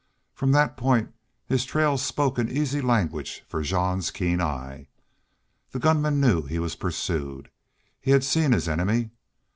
From 0.33 0.51
that 0.53 0.77
point 0.77 1.13
his 1.45 1.63
trail 1.63 1.95
spoke 1.95 2.39
an 2.39 2.49
easy 2.49 2.81
language 2.81 3.43
for 3.47 3.61
Jean's 3.61 4.09
keen 4.09 4.41
eye. 4.41 4.87
The 5.73 5.79
gunman 5.79 6.19
knew 6.19 6.41
he 6.41 6.57
was 6.57 6.75
pursued. 6.75 7.51
He 7.99 8.09
had 8.09 8.23
seen 8.23 8.51
his 8.51 8.67
enemy. 8.67 9.11